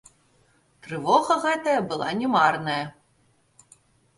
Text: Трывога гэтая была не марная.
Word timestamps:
Трывога 0.87 1.37
гэтая 1.43 1.75
была 1.91 2.09
не 2.23 2.27
марная. 2.37 2.81